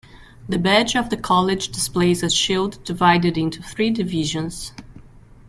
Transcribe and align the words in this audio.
The 0.49 0.57
badge 0.57 0.95
of 0.95 1.11
the 1.11 1.15
College 1.15 1.69
displays 1.69 2.23
a 2.23 2.29
shield 2.31 2.83
divided 2.83 3.37
into 3.37 3.61
three 3.61 3.91
divisions. 3.91 4.71